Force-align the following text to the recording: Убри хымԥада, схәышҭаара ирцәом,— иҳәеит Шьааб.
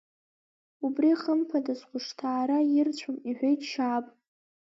Убри 0.85 1.11
хымԥада, 1.21 1.73
схәышҭаара 1.79 2.57
ирцәом,— 2.75 3.17
иҳәеит 3.29 3.61
Шьааб. 3.69 4.05